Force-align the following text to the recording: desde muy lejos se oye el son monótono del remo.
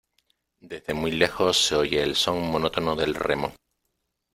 desde 0.61 0.95
muy 0.95 1.11
lejos 1.11 1.63
se 1.63 1.75
oye 1.75 2.01
el 2.01 2.15
son 2.15 2.49
monótono 2.51 2.95
del 2.95 3.13
remo. 3.13 3.53